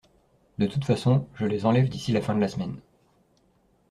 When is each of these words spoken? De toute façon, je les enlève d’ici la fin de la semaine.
De 0.57 0.65
toute 0.65 0.83
façon, 0.83 1.27
je 1.35 1.45
les 1.45 1.67
enlève 1.67 1.87
d’ici 1.87 2.11
la 2.11 2.21
fin 2.23 2.33
de 2.33 2.39
la 2.39 2.47
semaine. 2.47 2.81